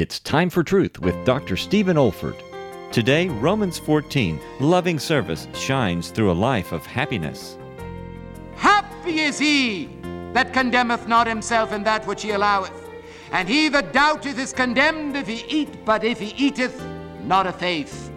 It's 0.00 0.20
time 0.20 0.48
for 0.48 0.62
truth 0.62 1.00
with 1.00 1.24
Dr. 1.24 1.56
Stephen 1.56 1.96
Olford. 1.96 2.40
Today, 2.92 3.26
Romans 3.26 3.80
14, 3.80 4.38
loving 4.60 4.96
service 4.96 5.48
shines 5.54 6.10
through 6.10 6.30
a 6.30 6.40
life 6.50 6.70
of 6.70 6.86
happiness. 6.86 7.58
Happy 8.54 9.18
is 9.18 9.40
he 9.40 9.90
that 10.34 10.52
condemneth 10.52 11.08
not 11.08 11.26
himself 11.26 11.72
in 11.72 11.82
that 11.82 12.06
which 12.06 12.22
he 12.22 12.30
alloweth. 12.30 12.70
And 13.32 13.48
he 13.48 13.68
that 13.70 13.92
doubteth 13.92 14.38
is 14.38 14.52
condemned 14.52 15.16
if 15.16 15.26
he 15.26 15.44
eat, 15.48 15.84
but 15.84 16.04
if 16.04 16.20
he 16.20 16.28
eateth, 16.46 16.80
not 17.24 17.48
a 17.48 17.52
faith. 17.52 18.12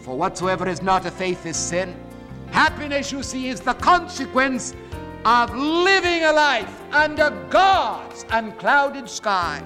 For 0.00 0.16
whatsoever 0.16 0.66
is 0.66 0.80
not 0.80 1.04
a 1.04 1.10
faith 1.10 1.44
is 1.44 1.58
sin. 1.58 1.94
Happiness, 2.50 3.12
you 3.12 3.22
see, 3.22 3.50
is 3.50 3.60
the 3.60 3.74
consequence 3.74 4.72
of 5.26 5.54
living 5.54 6.24
a 6.24 6.32
life 6.32 6.80
under 6.92 7.28
God's 7.50 8.24
unclouded 8.30 9.06
sky. 9.06 9.62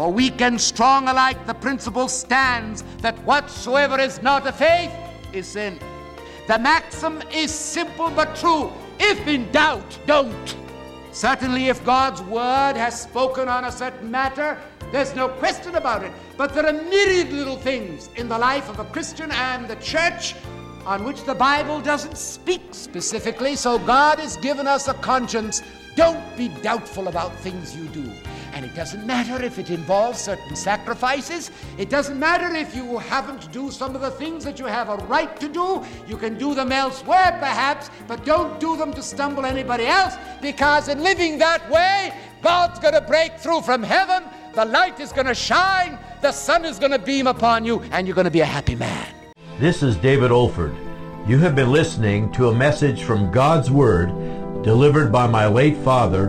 For 0.00 0.10
weak 0.10 0.40
and 0.40 0.58
strong 0.58 1.08
alike, 1.08 1.46
the 1.46 1.52
principle 1.52 2.08
stands 2.08 2.82
that 3.02 3.18
whatsoever 3.26 4.00
is 4.00 4.22
not 4.22 4.46
a 4.46 4.50
faith 4.50 4.90
is 5.34 5.46
sin. 5.46 5.78
The 6.46 6.58
maxim 6.58 7.22
is 7.30 7.52
simple 7.52 8.08
but 8.08 8.34
true. 8.34 8.72
If 8.98 9.28
in 9.28 9.52
doubt, 9.52 9.98
don't. 10.06 10.56
Certainly, 11.12 11.68
if 11.68 11.84
God's 11.84 12.22
word 12.22 12.78
has 12.78 13.02
spoken 13.02 13.46
on 13.50 13.66
a 13.66 13.70
certain 13.70 14.10
matter, 14.10 14.56
there's 14.90 15.14
no 15.14 15.28
question 15.28 15.74
about 15.74 16.02
it. 16.02 16.12
But 16.38 16.54
there 16.54 16.64
are 16.64 16.72
myriad 16.72 17.30
little 17.30 17.58
things 17.58 18.08
in 18.16 18.26
the 18.26 18.38
life 18.38 18.70
of 18.70 18.78
a 18.78 18.86
Christian 18.86 19.30
and 19.32 19.68
the 19.68 19.76
church 19.76 20.34
on 20.86 21.04
which 21.04 21.24
the 21.24 21.34
Bible 21.34 21.78
doesn't 21.82 22.16
speak 22.16 22.62
specifically, 22.72 23.54
so 23.54 23.78
God 23.78 24.18
has 24.18 24.38
given 24.38 24.66
us 24.66 24.88
a 24.88 24.94
conscience. 24.94 25.60
Don't 25.94 26.24
be 26.38 26.48
doubtful 26.62 27.08
about 27.08 27.34
things 27.40 27.76
you 27.76 27.84
do. 27.88 28.10
And 28.60 28.70
it 28.70 28.76
doesn't 28.76 29.06
matter 29.06 29.42
if 29.42 29.58
it 29.58 29.70
involves 29.70 30.20
certain 30.20 30.54
sacrifices. 30.54 31.50
It 31.78 31.88
doesn't 31.88 32.18
matter 32.18 32.54
if 32.54 32.76
you 32.76 32.98
happen 32.98 33.38
to 33.38 33.48
do 33.48 33.70
some 33.70 33.94
of 33.94 34.02
the 34.02 34.10
things 34.10 34.44
that 34.44 34.58
you 34.58 34.66
have 34.66 34.90
a 34.90 34.96
right 35.06 35.34
to 35.40 35.48
do. 35.48 35.82
You 36.06 36.18
can 36.18 36.36
do 36.36 36.52
them 36.54 36.70
elsewhere, 36.70 37.38
perhaps, 37.40 37.88
but 38.06 38.22
don't 38.26 38.60
do 38.60 38.76
them 38.76 38.92
to 38.92 39.02
stumble 39.02 39.46
anybody 39.46 39.86
else, 39.86 40.16
because 40.42 40.88
in 40.88 41.02
living 41.02 41.38
that 41.38 41.70
way, 41.70 42.12
God's 42.42 42.78
going 42.80 42.92
to 42.92 43.00
break 43.00 43.38
through 43.38 43.62
from 43.62 43.82
heaven. 43.82 44.24
The 44.54 44.66
light 44.66 45.00
is 45.00 45.10
going 45.10 45.28
to 45.28 45.34
shine. 45.34 45.98
The 46.20 46.30
sun 46.30 46.66
is 46.66 46.78
going 46.78 46.92
to 46.92 46.98
beam 46.98 47.28
upon 47.28 47.64
you, 47.64 47.80
and 47.92 48.06
you're 48.06 48.14
going 48.14 48.26
to 48.26 48.30
be 48.30 48.40
a 48.40 48.44
happy 48.44 48.74
man. 48.74 49.08
This 49.58 49.82
is 49.82 49.96
David 49.96 50.30
Olford. 50.30 50.76
You 51.26 51.38
have 51.38 51.56
been 51.56 51.72
listening 51.72 52.30
to 52.32 52.50
a 52.50 52.54
message 52.54 53.04
from 53.04 53.32
God's 53.32 53.70
Word 53.70 54.08
delivered 54.62 55.10
by 55.10 55.26
my 55.26 55.46
late 55.46 55.78
father, 55.78 56.28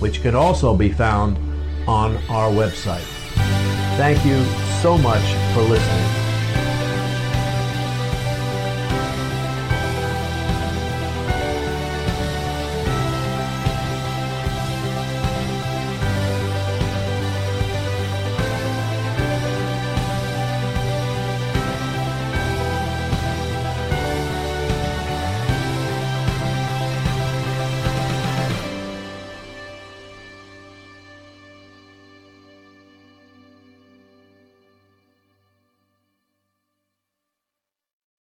which 0.00 0.22
can 0.22 0.34
also 0.34 0.74
be 0.74 0.90
found 0.90 1.36
on 1.88 2.16
our 2.28 2.50
website. 2.50 3.06
Thank 3.96 4.24
you 4.24 4.42
so 4.82 4.98
much 4.98 5.22
for 5.54 5.62
listening. 5.62 6.19